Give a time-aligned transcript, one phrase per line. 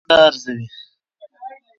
[0.07, 0.67] ساینسپوهان دا ارزوي.